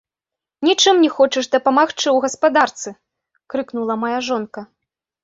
[0.67, 2.95] Нічым не хочаш дапамагчы ў гаспадарцы!—
[3.55, 4.65] крыкнула мая жонка.